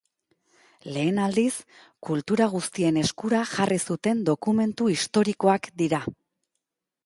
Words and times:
Lehen 0.95 1.19
aldiz, 1.25 1.51
kultura 2.09 2.47
guztien 2.55 2.97
eskura 3.03 3.43
jarri 3.53 3.79
zuten 3.91 4.27
dokumentu 4.33 4.91
historikoak 4.99 5.73
dira. 5.83 6.05